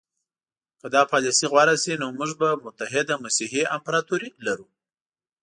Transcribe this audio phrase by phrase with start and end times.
[0.79, 4.67] که دا پالیسي غوره شي نو موږ به متحده مسیحي امپراطوري لرو.